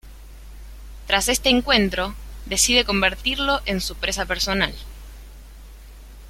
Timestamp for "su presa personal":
3.81-4.73